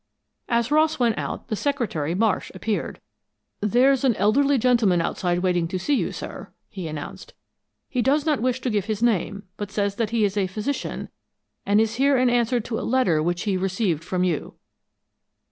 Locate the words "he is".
10.09-10.37